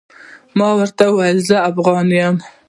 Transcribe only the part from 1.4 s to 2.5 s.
زه افغان يم.